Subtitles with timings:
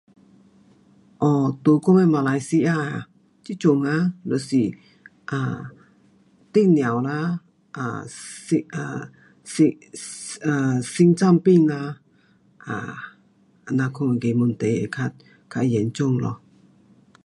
[1.19, 1.25] 哦，
[1.63, 3.07] 在我们马来西亚
[3.43, 3.65] 这阵
[4.27, 4.49] 就是。。。
[5.29, 5.33] 啊。。。
[6.53, 7.09] 糖尿啦。。。
[10.91, 12.01] 心脏病啊。
[13.67, 14.89] 这样款的问题
[15.51, 16.41] 较严重咯